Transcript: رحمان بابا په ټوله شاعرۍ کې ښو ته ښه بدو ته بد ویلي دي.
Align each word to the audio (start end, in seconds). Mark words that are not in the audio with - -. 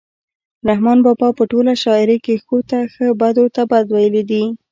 رحمان 0.69 0.99
بابا 1.05 1.27
په 1.37 1.43
ټوله 1.51 1.73
شاعرۍ 1.83 2.17
کې 2.25 2.41
ښو 2.43 2.57
ته 2.69 2.79
ښه 2.93 3.07
بدو 3.21 3.45
ته 3.55 3.61
بد 3.71 3.85
ویلي 3.95 4.23
دي. 4.29 4.43